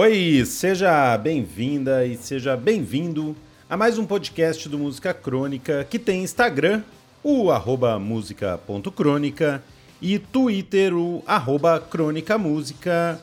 [0.00, 3.34] Oi, seja bem-vinda e seja bem-vindo
[3.68, 6.84] a mais um podcast do Música Crônica que tem Instagram,
[7.20, 9.60] o arroba música.crônica
[10.00, 13.20] e Twitter, o arroba crônica música,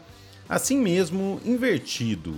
[0.49, 2.35] assim mesmo invertido.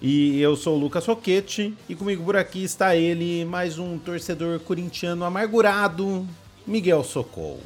[0.00, 4.58] E eu sou o Lucas Roquete e comigo por aqui está ele, mais um torcedor
[4.60, 6.26] corintiano amargurado,
[6.66, 7.60] Miguel Socol.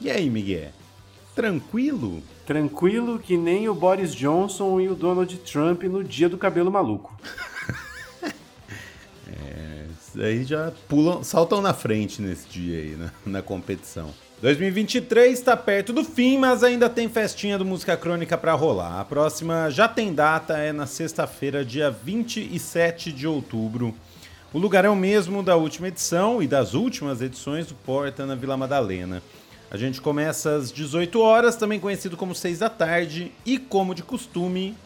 [0.00, 0.70] E aí, Miguel?
[1.34, 2.22] Tranquilo?
[2.46, 7.16] Tranquilo que nem o Boris Johnson e o Donald Trump no dia do cabelo maluco.
[9.28, 9.86] é,
[10.16, 14.10] aí já pulam, saltam na frente nesse dia aí, na, na competição.
[14.42, 18.98] 2023 está perto do fim, mas ainda tem festinha do Música Crônica para rolar.
[18.98, 23.94] A próxima já tem data, é na sexta-feira, dia 27 de outubro.
[24.52, 28.34] O lugar é o mesmo da última edição e das últimas edições do Porta na
[28.34, 29.22] Vila Madalena.
[29.72, 34.02] A gente começa às 18 horas, também conhecido como 6 da tarde, e como de
[34.02, 34.76] costume,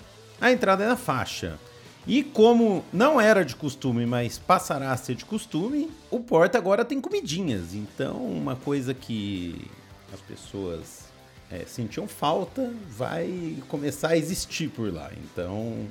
[0.41, 1.59] a entrada é na faixa.
[2.07, 6.85] E como não era de costume, mas passará a ser de costume, o Porta agora
[6.85, 7.75] tem comidinhas.
[7.75, 9.69] Então, uma coisa que
[10.15, 11.07] as pessoas
[11.51, 15.11] é, sentiam falta vai começar a existir por lá.
[15.25, 15.89] Então,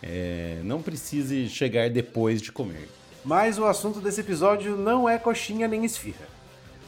[0.00, 2.88] é, não precise chegar depois de comer.
[3.24, 6.31] Mas o assunto desse episódio não é coxinha nem esfirra.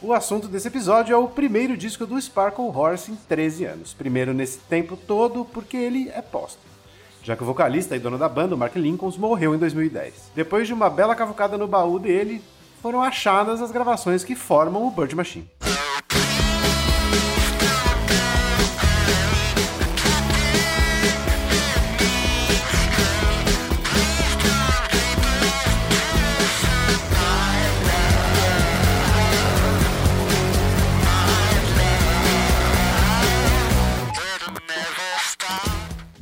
[0.05, 3.91] O assunto desse episódio é o primeiro disco do Sparkle Horse em 13 anos.
[3.91, 6.63] Primeiro nesse tempo todo, porque ele é póstumo
[7.23, 10.29] já que o vocalista e dono da banda, o Mark Lincolns, morreu em 2010.
[10.35, 12.39] Depois de uma bela cavucada no baú dele,
[12.83, 15.49] foram achadas as gravações que formam o Bird Machine.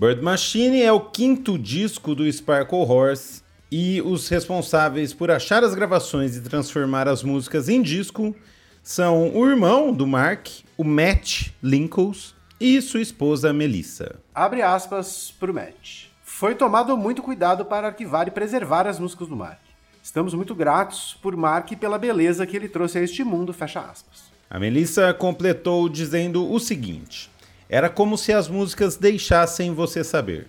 [0.03, 5.73] Bird Machine é o quinto disco do Sparkle Horse e os responsáveis por achar as
[5.73, 8.35] gravações e transformar as músicas em disco
[8.83, 14.19] são o irmão do Mark, o Matt Lincolns, e sua esposa Melissa.
[14.35, 16.07] Abre aspas para o Matt.
[16.21, 19.61] Foi tomado muito cuidado para arquivar e preservar as músicas do Mark.
[20.03, 23.79] Estamos muito gratos por Mark e pela beleza que ele trouxe a este mundo, fecha
[23.79, 24.23] aspas.
[24.49, 27.31] A Melissa completou dizendo o seguinte:
[27.73, 30.45] era como se as músicas deixassem você saber.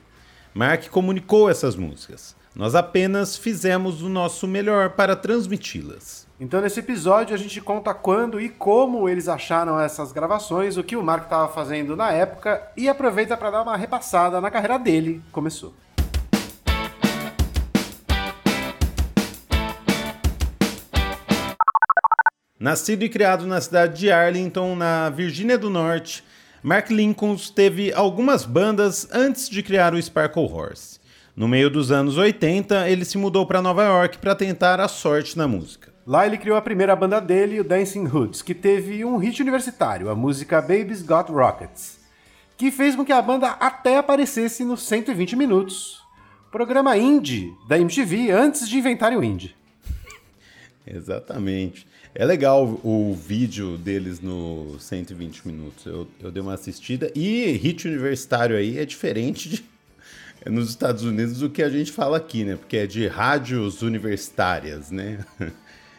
[0.53, 2.37] Mark comunicou essas músicas.
[2.55, 6.27] Nós apenas fizemos o nosso melhor para transmiti-las.
[6.39, 10.97] Então, nesse episódio, a gente conta quando e como eles acharam essas gravações, o que
[10.97, 15.23] o Mark estava fazendo na época e aproveita para dar uma repassada na carreira dele.
[15.33, 15.73] Começou.
[22.61, 26.23] Nascido e criado na cidade de Arlington, na Virgínia do Norte,
[26.65, 30.99] Mark Lincoln teve algumas bandas antes de criar o Sparkle Horse.
[31.37, 35.37] No meio dos anos 80, ele se mudou para Nova York para tentar a sorte
[35.37, 35.93] na música.
[36.07, 40.09] Lá ele criou a primeira banda dele, o Dancing Hoods, que teve um hit universitário,
[40.09, 42.01] a música Babies Got Rockets,
[42.57, 46.03] que fez com que a banda até aparecesse no 120 Minutos,
[46.51, 49.55] programa indie da MTV antes de inventarem o indie.
[50.87, 51.87] Exatamente.
[52.17, 55.85] É legal o vídeo deles no 120 minutos.
[55.85, 57.11] Eu, eu dei uma assistida.
[57.13, 59.65] E hit universitário aí é diferente de,
[60.45, 62.55] é nos Estados Unidos do que a gente fala aqui, né?
[62.55, 65.19] Porque é de rádios universitárias, né?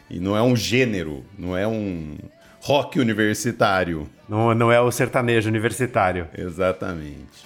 [0.08, 2.16] E não é um gênero, não é um
[2.60, 4.08] rock universitário.
[4.28, 6.28] Não, não é o sertanejo universitário.
[6.32, 7.44] Exatamente.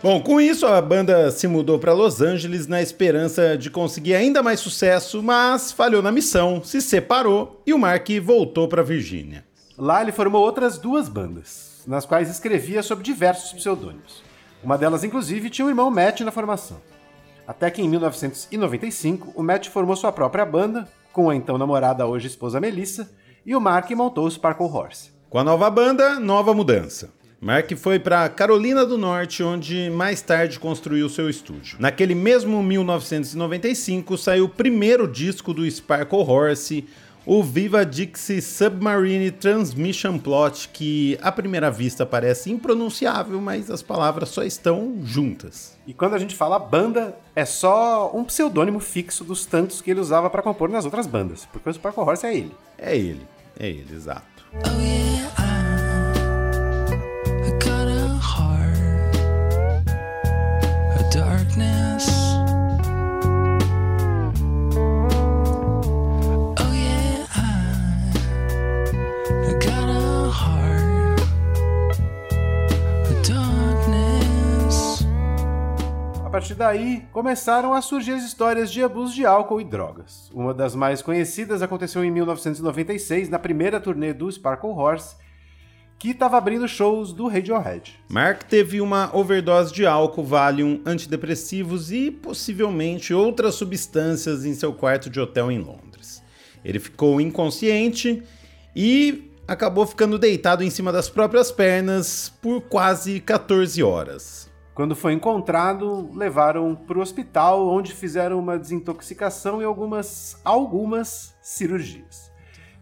[0.00, 4.44] Bom, com isso a banda se mudou para Los Angeles na esperança de conseguir ainda
[4.44, 9.44] mais sucesso, mas falhou na missão, se separou e o Mark voltou para Virgínia.
[9.76, 14.22] Lá ele formou outras duas bandas, nas quais escrevia sob diversos pseudônimos.
[14.62, 16.76] Uma delas, inclusive, tinha o irmão Matt na formação.
[17.44, 22.28] Até que em 1995, o Matt formou sua própria banda, com a então namorada, hoje
[22.28, 23.10] esposa Melissa,
[23.44, 25.10] e o Mark montou o Sparkle Horse.
[25.28, 27.17] Com a nova banda, nova mudança.
[27.40, 31.76] Mark foi para Carolina do Norte, onde mais tarde construiu seu estúdio.
[31.78, 36.84] Naquele mesmo 1995 saiu o primeiro disco do Sparkle Horse,
[37.24, 44.30] o Viva Dixie Submarine Transmission Plot, que à primeira vista parece impronunciável, mas as palavras
[44.30, 45.78] só estão juntas.
[45.86, 50.00] E quando a gente fala banda, é só um pseudônimo fixo dos tantos que ele
[50.00, 52.52] usava para compor nas outras bandas, porque o Sparkle Horse é ele.
[52.76, 53.26] É ele,
[53.60, 54.26] é ele, exato.
[54.54, 55.47] Oh, yeah.
[76.58, 80.28] Daí, começaram a surgir as histórias de abuso de álcool e drogas.
[80.34, 85.14] Uma das mais conhecidas aconteceu em 1996, na primeira turnê do Sparkle Horse,
[85.98, 87.98] que estava abrindo shows do Radiohead.
[88.08, 95.08] Mark teve uma overdose de álcool, Valium, antidepressivos e possivelmente outras substâncias em seu quarto
[95.08, 96.22] de hotel em Londres.
[96.64, 98.22] Ele ficou inconsciente
[98.74, 104.48] e acabou ficando deitado em cima das próprias pernas por quase 14 horas.
[104.78, 112.30] Quando foi encontrado, levaram para o hospital, onde fizeram uma desintoxicação e algumas, algumas cirurgias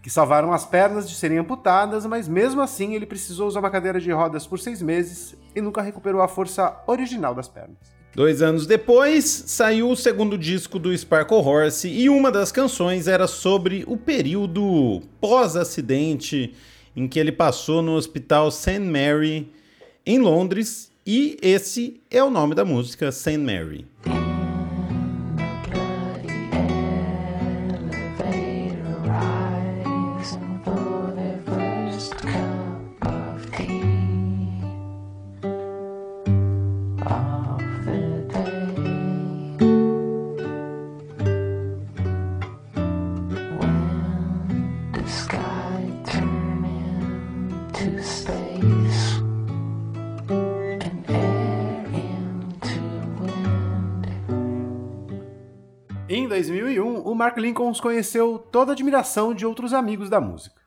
[0.02, 3.98] que salvaram as pernas de serem amputadas, mas mesmo assim ele precisou usar uma cadeira
[3.98, 7.78] de rodas por seis meses e nunca recuperou a força original das pernas.
[8.14, 13.26] Dois anos depois, saiu o segundo disco do Sparkle Horse e uma das canções era
[13.26, 16.54] sobre o período pós-acidente
[16.94, 18.80] em que ele passou no Hospital St.
[18.80, 19.50] Mary,
[20.04, 23.38] em Londres, e esse é o nome da música, St.
[23.38, 23.86] Mary.
[56.36, 60.60] 2001, o Mark Lincoln conheceu toda a admiração de outros amigos da música.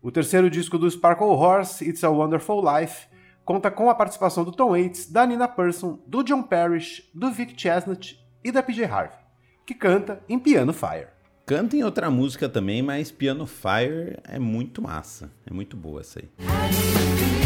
[0.00, 3.08] O terceiro disco do Sparkle Horse, It's a Wonderful Life,
[3.44, 7.60] conta com a participação do Tom Waits, da Nina Persson, do John Parrish, do Vic
[7.60, 9.18] Chestnut e da PJ Harvey,
[9.66, 11.08] que canta em Piano Fire.
[11.44, 15.32] Canta em outra música também, mas Piano Fire é muito massa.
[15.44, 17.37] É muito boa essa aí.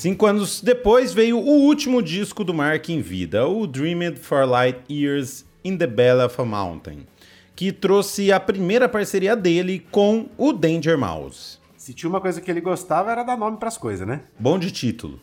[0.00, 4.80] Cinco anos depois veio o último disco do Mark em vida, o Dreamed for Light
[4.90, 7.00] Years in the Belly of a Mountain,
[7.54, 11.58] que trouxe a primeira parceria dele com o Danger Mouse.
[11.76, 14.22] Se tinha uma coisa que ele gostava era dar nome para as coisas, né?
[14.38, 15.20] Bom de título.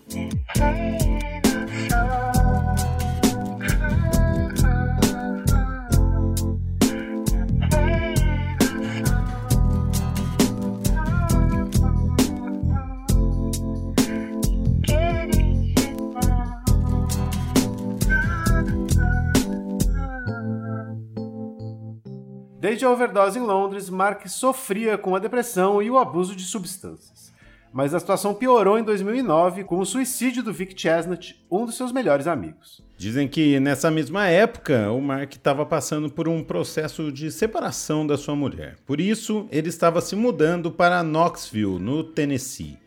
[22.77, 27.33] Desde a overdose em Londres, Mark sofria com a depressão e o abuso de substâncias.
[27.73, 31.91] Mas a situação piorou em 2009 com o suicídio do Vic Chestnut, um dos seus
[31.91, 32.83] melhores amigos.
[32.95, 38.15] Dizem que nessa mesma época o Mark estava passando por um processo de separação da
[38.15, 38.75] sua mulher.
[38.85, 42.77] Por isso, ele estava se mudando para Knoxville, no Tennessee.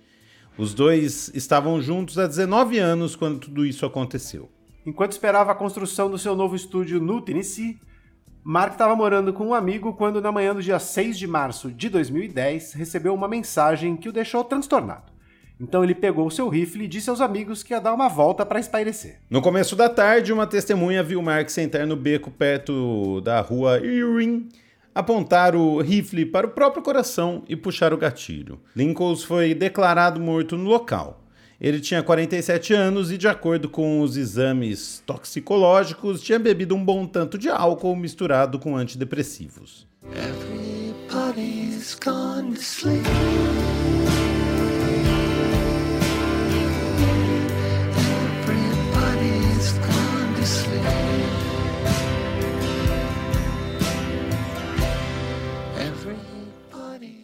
[0.57, 4.49] Os dois estavam juntos há 19 anos quando tudo isso aconteceu.
[4.87, 7.81] Enquanto esperava a construção do seu novo estúdio no Tennessee,
[8.43, 11.91] Mark estava morando com um amigo quando, na manhã do dia 6 de março de
[11.91, 15.13] 2010, recebeu uma mensagem que o deixou transtornado.
[15.61, 18.59] Então ele pegou seu rifle e disse aos amigos que ia dar uma volta para
[18.59, 19.19] espairecer.
[19.29, 24.49] No começo da tarde, uma testemunha viu Mark sentar no beco perto da rua Irwin,
[24.95, 28.59] apontar o rifle para o próprio coração e puxar o gatilho.
[28.75, 31.20] Lincoln foi declarado morto no local.
[31.61, 37.07] Ele tinha 47 anos e, de acordo com os exames toxicológicos, tinha bebido um bom
[37.07, 39.87] tanto de álcool misturado com antidepressivos.
[40.17, 43.05] Everybody's gone to sleep.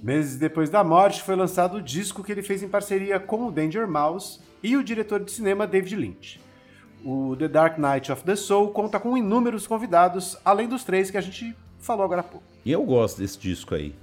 [0.07, 3.51] Meses depois da morte, foi lançado o disco que ele fez em parceria com o
[3.51, 6.41] Danger Mouse e o diretor de cinema David Lynch.
[7.05, 11.19] O The Dark Knight of the Soul conta com inúmeros convidados, além dos três que
[11.19, 12.47] a gente falou agora há pouco.
[12.65, 13.97] E eu gosto desse disco aí.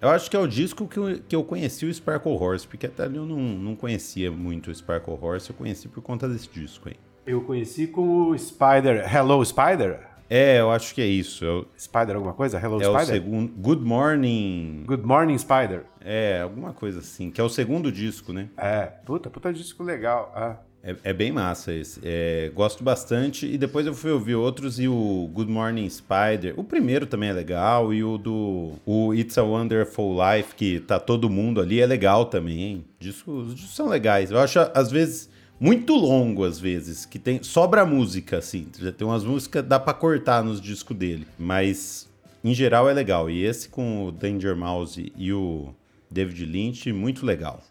[0.00, 2.86] Eu acho que é o disco que eu, que eu conheci o Sparkle Horse, porque
[2.86, 6.48] até ali eu não, não conhecia muito o Sparkle Horse, eu conheci por conta desse
[6.48, 6.96] disco aí.
[7.26, 11.44] Eu conheci com o Spider, Hello Spider, é, eu acho que é isso.
[11.44, 11.66] Eu...
[11.76, 12.56] Spider alguma coisa?
[12.56, 13.00] Hello é Spider?
[13.00, 13.52] É o segundo...
[13.56, 14.84] Good Morning...
[14.86, 15.82] Good Morning Spider.
[16.00, 17.30] É, alguma coisa assim.
[17.30, 18.48] Que é o segundo disco, né?
[18.56, 20.32] É, puta, puta disco legal.
[20.34, 20.56] Ah.
[20.82, 22.00] É, é, bem massa esse.
[22.02, 23.46] É, gosto bastante.
[23.46, 26.54] E depois eu fui ouvir outros e o Good Morning Spider.
[26.56, 27.92] O primeiro também é legal.
[27.92, 32.24] E o do o It's a Wonderful Life, que tá todo mundo ali, é legal
[32.26, 32.84] também.
[32.98, 34.30] Discos, os discos são legais.
[34.30, 35.28] Eu acho, às vezes
[35.60, 39.92] muito longo às vezes, que tem sobra música assim, já tem umas músicas dá para
[39.92, 42.08] cortar nos discos dele, mas
[42.42, 43.28] em geral é legal.
[43.28, 45.74] E esse com o Danger Mouse e o
[46.10, 47.62] David Lynch, muito legal.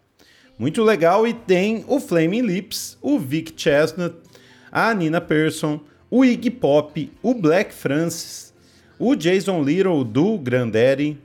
[0.58, 4.15] Muito legal e tem o Flaming Lips, o Vic Chestnut,
[4.72, 5.79] a Nina Persson,
[6.12, 8.53] o Iggy Pop, o Black Francis,
[9.00, 11.17] o Jason Little do Grandaddy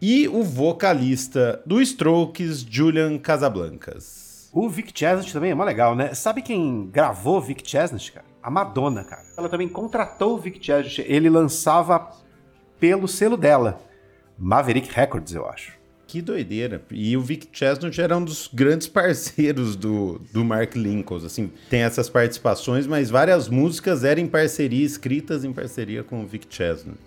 [0.00, 4.31] e o vocalista do Strokes, Julian Casablancas.
[4.52, 6.12] O Vic Chestnut também é mó legal, né?
[6.12, 8.26] Sabe quem gravou Vic Chestnut, cara?
[8.42, 9.22] A Madonna, cara.
[9.38, 11.10] Ela também contratou o Vic Chestnut.
[11.10, 12.10] Ele lançava
[12.78, 13.80] pelo selo dela.
[14.38, 15.72] Maverick Records, eu acho.
[16.06, 16.82] Que doideira.
[16.90, 21.16] E o Vic Chestnut era um dos grandes parceiros do, do Mark Lincoln.
[21.16, 26.26] Assim, tem essas participações, mas várias músicas eram em parceria, escritas em parceria com o
[26.26, 26.98] Vic Chestnut.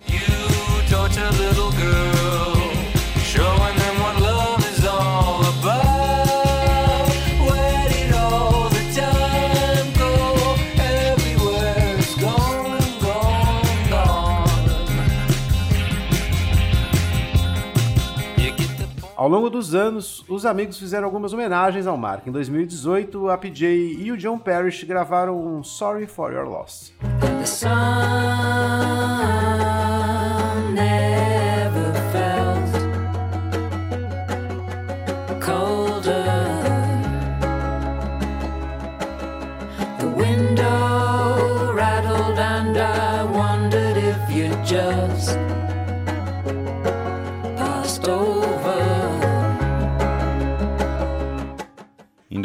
[19.16, 22.28] Ao longo dos anos, os amigos fizeram algumas homenagens ao Mark.
[22.28, 23.66] Em 2018, a PJ
[23.98, 26.94] e o John Parrish gravaram um Sorry for Your Loss.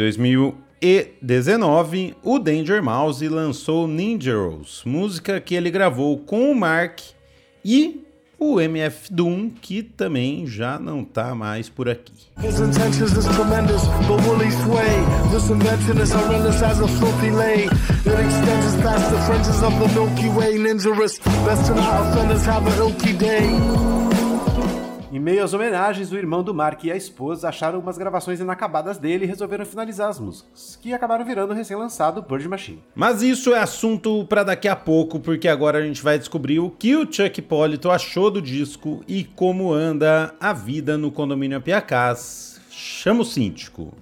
[0.00, 7.00] 2019, o Danger Mouse lançou Ninja Rose, música que ele gravou com o Mark
[7.62, 8.02] e
[8.38, 12.14] o MF Doom, que também já não tá mais por aqui.
[25.20, 28.96] Em meio às homenagens, o irmão do Mark e a esposa acharam umas gravações inacabadas
[28.96, 32.82] dele e resolveram finalizar as músicas, que acabaram virando recém-lançado Bird Machine.
[32.94, 36.70] Mas isso é assunto para daqui a pouco, porque agora a gente vai descobrir o
[36.70, 42.58] que o Chuck Polito achou do disco e como anda a vida no condomínio Apiacás.
[42.70, 43.92] Chama o síndico.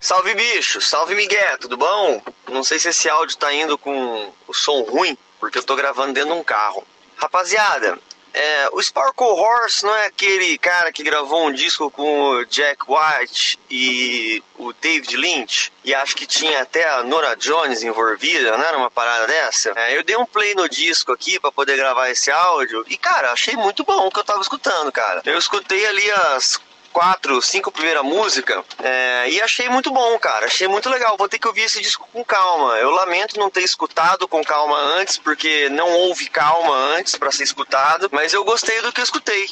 [0.00, 2.22] Salve bicho, salve Miguel, tudo bom?
[2.50, 6.14] Não sei se esse áudio tá indo com o som ruim, porque eu tô gravando
[6.14, 6.82] dentro de um carro.
[7.18, 7.98] Rapaziada,
[8.32, 12.82] é, o Sparkle Horse não é aquele cara que gravou um disco com o Jack
[12.88, 15.72] White e o David Lynch?
[15.84, 19.72] E acho que tinha até a Nora Jones envolvida, não era uma parada dessa?
[19.76, 23.32] É, eu dei um play no disco aqui para poder gravar esse áudio e, cara,
[23.32, 25.22] achei muito bom o que eu tava escutando, cara.
[25.24, 26.60] Eu escutei ali as
[26.92, 30.46] quatro, cinco primeira música é, e achei muito bom, cara.
[30.46, 31.16] Achei muito legal.
[31.16, 32.76] Vou ter que ouvir esse disco com calma.
[32.78, 37.44] Eu lamento não ter escutado com calma antes, porque não houve calma antes para ser
[37.44, 39.48] escutado, mas eu gostei do que eu escutei.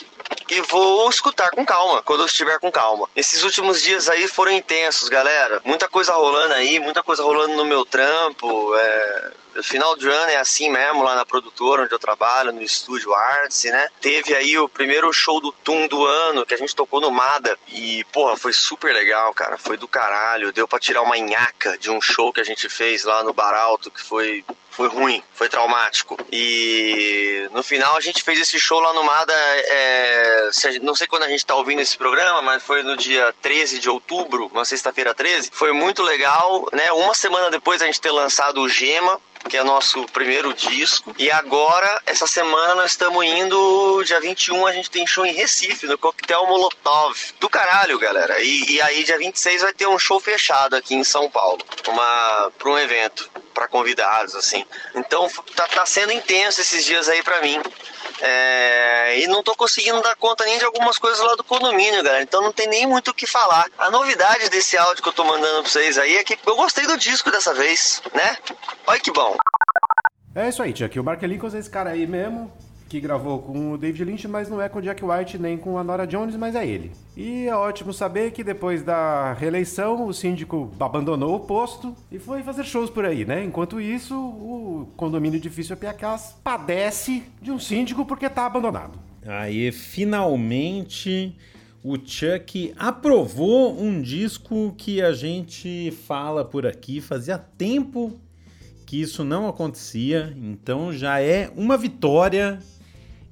[0.49, 3.09] E vou escutar com calma, quando eu estiver com calma.
[3.17, 5.61] Esses últimos dias aí foram intensos, galera.
[5.65, 8.75] Muita coisa rolando aí, muita coisa rolando no meu trampo.
[8.77, 13.15] É final de ano é assim mesmo, lá na produtora onde eu trabalho, no estúdio
[13.15, 13.89] Arts, né?
[14.01, 17.59] Teve aí o primeiro show do Tum do ano, que a gente tocou no Mada.
[17.69, 19.57] E, porra, foi super legal, cara.
[19.59, 20.53] Foi do caralho.
[20.53, 23.55] Deu pra tirar uma nhaca de um show que a gente fez lá no Bar
[23.55, 24.45] Alto, que foi
[24.77, 26.19] foi ruim, foi traumático.
[26.31, 30.51] E no final a gente fez esse show lá no Mada, é,
[30.83, 33.89] não sei quando a gente tá ouvindo esse programa, mas foi no dia 13 de
[33.89, 35.49] outubro, uma sexta-feira 13.
[35.51, 36.93] Foi muito legal, né?
[36.93, 41.15] Uma semana depois a gente ter lançado o Gema, que é nosso primeiro disco.
[41.19, 45.87] E agora, essa semana, nós estamos indo, dia 21, a gente tem show em Recife,
[45.87, 47.17] no Coquetel Molotov.
[47.41, 48.41] Do caralho, galera.
[48.41, 51.59] E, e aí, dia 26, vai ter um show fechado aqui em São Paulo,
[52.59, 54.65] para um evento, para convidados, assim.
[54.95, 57.61] Então, tá, tá sendo intenso esses dias aí para mim.
[58.21, 62.23] É, e não tô conseguindo dar conta nem de algumas coisas lá do condomínio, galera.
[62.23, 63.67] Então não tem nem muito o que falar.
[63.79, 66.87] A novidade desse áudio que eu tô mandando pra vocês aí é que eu gostei
[66.87, 68.37] do disco dessa vez, né?
[68.87, 69.37] Olha que bom.
[70.35, 70.99] É isso aí, Chuck.
[70.99, 72.53] O Mark Lincoln é esse cara aí mesmo
[72.89, 75.79] que gravou com o David Lynch, mas não é com o Jack White nem com
[75.79, 76.93] a Nora Jones, mas é ele.
[77.17, 82.43] E é ótimo saber que depois da reeleição o síndico abandonou o posto e foi
[82.43, 83.43] fazer shows por aí, né?
[83.43, 88.99] Enquanto isso, o condomínio edifício Piacás padece de um síndico porque tá abandonado.
[89.25, 91.35] Aí, finalmente,
[91.83, 98.13] o Chuck aprovou um disco que a gente fala por aqui fazia tempo
[98.85, 102.61] que isso não acontecia, então já é uma vitória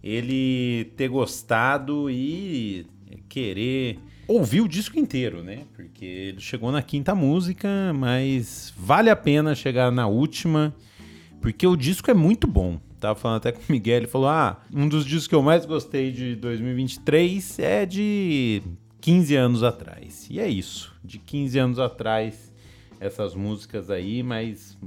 [0.02, 2.86] ele ter gostado e
[3.28, 5.64] querer ouvir o disco inteiro, né?
[5.74, 10.74] Porque ele chegou na quinta música, mas vale a pena chegar na última,
[11.40, 12.80] porque o disco é muito bom.
[12.98, 15.66] Tava falando até com o Miguel, ele falou: Ah, um dos discos que eu mais
[15.66, 18.62] gostei de 2023 é de
[19.00, 20.26] 15 anos atrás.
[20.30, 22.50] E é isso, de 15 anos atrás,
[22.98, 24.78] essas músicas aí, mas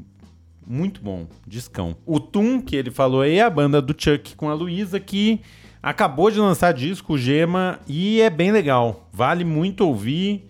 [0.65, 1.95] muito bom, discão.
[2.05, 5.39] O Tum, que ele falou aí, é a banda do Chuck com a Luísa, que
[5.81, 9.09] acabou de lançar disco, Gema, e é bem legal.
[9.11, 10.47] Vale muito ouvir,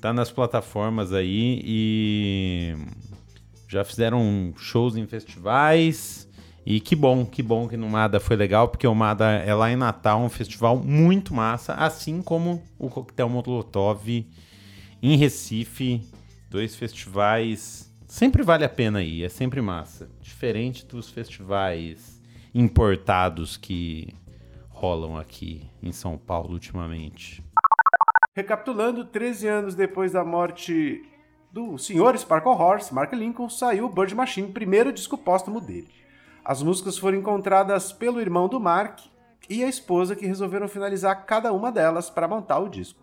[0.00, 2.76] tá nas plataformas aí e
[3.68, 6.26] já fizeram shows em festivais.
[6.70, 9.70] E que bom, que bom que no Mada foi legal, porque o Mada é lá
[9.70, 14.06] em Natal, um festival muito massa, assim como o Coquetel Molotov
[15.02, 16.02] em Recife,
[16.50, 17.90] dois festivais.
[18.06, 20.10] Sempre vale a pena ir, é sempre massa.
[20.20, 22.20] Diferente dos festivais
[22.54, 24.12] importados que
[24.78, 27.44] rolam aqui em São Paulo ultimamente.
[28.34, 31.02] Recapitulando, 13 anos depois da morte
[31.50, 35.88] do senhor Sparkle Horse, Mark Lincoln, saiu Bird Machine, primeiro disco póstumo dele.
[36.44, 39.00] As músicas foram encontradas pelo irmão do Mark
[39.50, 43.00] e a esposa que resolveram finalizar cada uma delas para montar o disco.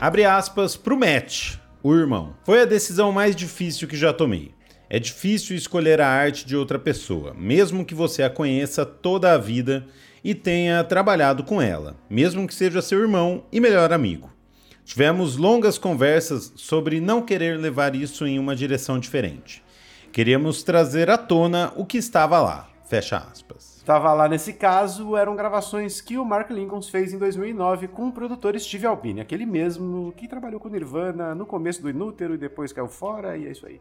[0.00, 2.36] Abre aspas pro Matt, o irmão.
[2.44, 4.54] Foi a decisão mais difícil que já tomei.
[4.88, 9.36] É difícil escolher a arte de outra pessoa, mesmo que você a conheça toda a
[9.36, 9.84] vida
[10.22, 14.32] e tenha trabalhado com ela, mesmo que seja seu irmão e melhor amigo.
[14.84, 19.64] Tivemos longas conversas sobre não querer levar isso em uma direção diferente.
[20.12, 22.70] Queríamos trazer à tona o que estava lá.
[22.88, 27.88] Fecha aspas estava lá nesse caso eram gravações que o Mark Lincoln fez em 2009
[27.88, 32.34] com o produtor Steve Albini, aquele mesmo que trabalhou com Nirvana no começo do Inútero
[32.34, 33.80] e depois caiu fora, e é isso aí.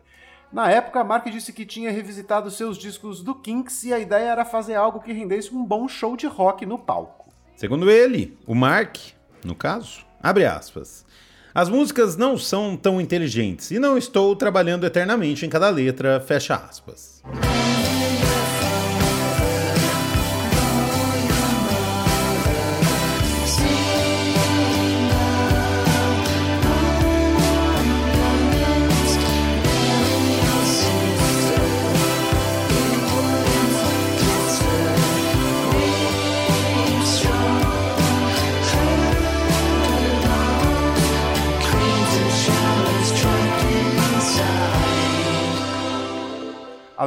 [0.50, 4.46] Na época, Mark disse que tinha revisitado seus discos do Kinks e a ideia era
[4.46, 7.30] fazer algo que rendesse um bom show de rock no palco.
[7.58, 8.96] Segundo ele, o Mark,
[9.44, 11.06] no caso, abre aspas.
[11.54, 16.56] As músicas não são tão inteligentes e não estou trabalhando eternamente em cada letra, fecha
[16.56, 17.22] aspas.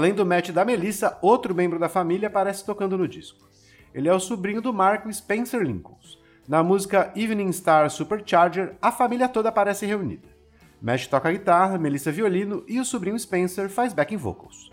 [0.00, 3.46] Além do Matt da Melissa, outro membro da família aparece tocando no disco.
[3.92, 5.98] Ele é o sobrinho do Mark Spencer Lincoln.
[6.48, 10.26] Na música Evening Star Supercharger, a família toda aparece reunida.
[10.80, 14.70] Matt toca guitarra, Melissa violino e o sobrinho Spencer faz backing vocals.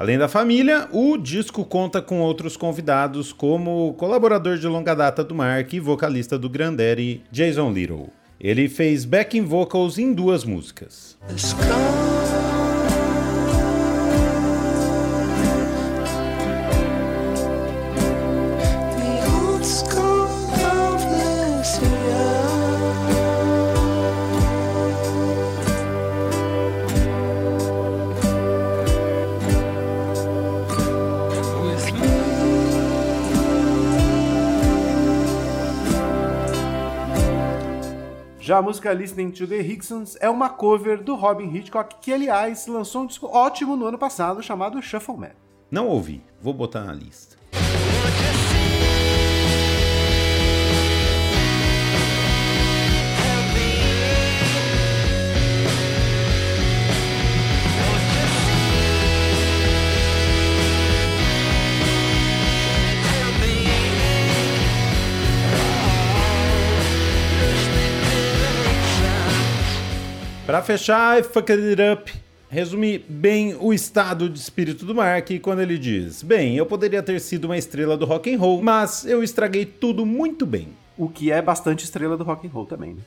[0.00, 5.34] Além da família, o disco conta com outros convidados, como colaborador de longa data do
[5.34, 8.08] Mark e vocalista do Grandaddy, Jason Little.
[8.40, 11.18] Ele fez backing vocals em duas músicas.
[38.50, 42.66] Já a música Listening to the Hicksons é uma cover do Robin Hitchcock, que aliás
[42.66, 45.30] lançou um disco ótimo no ano passado chamado Shuffle Man.
[45.70, 47.36] Não ouvi, vou botar na lista.
[70.50, 72.12] Para fechar, I Fucked It Up
[72.48, 77.20] resume bem o estado de espírito do Mark quando ele diz: Bem, eu poderia ter
[77.20, 80.70] sido uma estrela do rock and roll, mas eu estraguei tudo muito bem.
[80.98, 83.02] O que é bastante estrela do rock and roll também, né?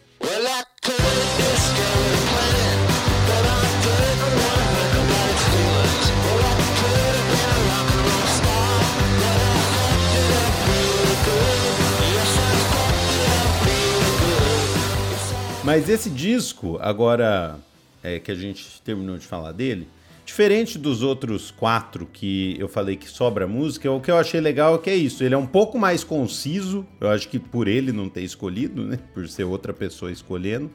[15.63, 17.58] Mas esse disco, agora
[18.04, 19.88] é, que a gente terminou de falar dele,
[20.26, 24.76] diferente dos outros quatro que eu falei que sobra música, o que eu achei legal
[24.76, 25.23] é que é isso.
[25.23, 28.99] Ele é um pouco mais conciso, eu acho que por ele não ter escolhido, né?
[29.15, 30.69] Por ser outra pessoa escolhendo.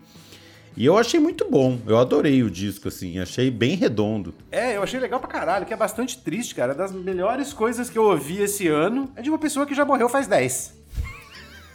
[0.74, 1.78] E eu achei muito bom.
[1.86, 3.18] Eu adorei o disco, assim.
[3.18, 4.32] Achei bem redondo.
[4.50, 6.72] É, eu achei legal pra caralho, que é bastante triste, cara.
[6.72, 10.08] Das melhores coisas que eu ouvi esse ano é de uma pessoa que já morreu
[10.08, 10.74] faz 10.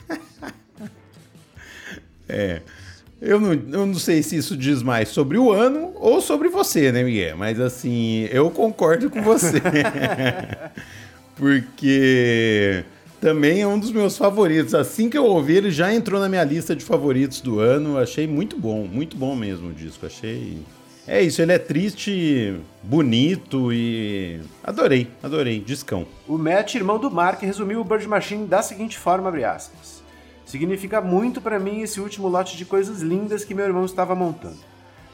[2.30, 2.62] é.
[3.26, 6.92] Eu não, eu não sei se isso diz mais sobre o ano ou sobre você,
[6.92, 7.38] né, Miguel?
[7.38, 9.62] Mas assim, eu concordo com você.
[11.34, 12.84] Porque
[13.22, 14.76] também é um dos meus favoritos.
[14.76, 17.98] Assim que eu ouvi, ele já entrou na minha lista de favoritos do ano.
[17.98, 20.06] Achei muito bom, muito bom mesmo o disco.
[20.06, 20.58] Achei.
[21.08, 24.42] É isso, ele é triste, bonito e.
[24.62, 25.62] Adorei, adorei.
[25.62, 26.06] Discão.
[26.28, 29.93] O Matt, irmão do Mark, resumiu o Bird Machine da seguinte forma: abre aspas.
[30.54, 34.60] Significa muito para mim esse último lote de coisas lindas que meu irmão estava montando.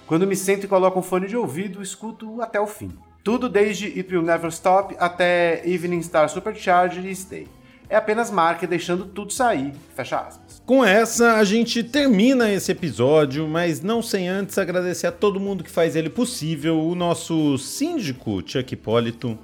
[0.05, 2.91] Quando me sento e coloco um fone de ouvido, escuto até o fim.
[3.23, 7.47] Tudo desde It Will Never Stop até Evening Star Supercharged e Stay
[7.87, 9.71] é apenas marca deixando tudo sair.
[9.95, 10.61] Fecha aspas.
[10.65, 15.63] Com essa, a gente termina esse episódio, mas não sem antes agradecer a todo mundo
[15.63, 19.39] que faz ele possível, o nosso síndico Chuck Hipólito,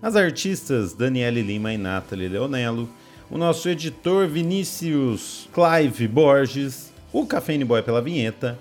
[0.00, 2.88] as artistas Daniele Lima e Nathalie Leonello,
[3.32, 8.58] o nosso editor Vinícius Clive Borges, o Cafeine Boy pela vinheta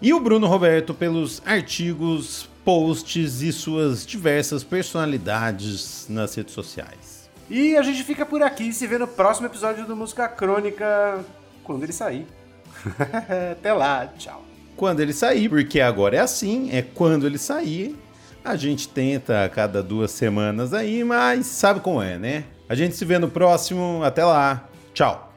[0.00, 7.28] e o Bruno Roberto pelos artigos, posts e suas diversas personalidades nas redes sociais.
[7.50, 11.24] E a gente fica por aqui se vê no próximo episódio do Música Crônica
[11.64, 12.24] quando ele sair.
[13.50, 14.44] Até lá, tchau.
[14.76, 17.98] Quando ele sair, porque agora é assim, é quando ele sair.
[18.44, 22.44] A gente tenta a cada duas semanas aí, mas sabe como é, né?
[22.72, 24.00] A gente se vê no próximo.
[24.02, 24.66] Até lá.
[24.94, 25.30] Tchau.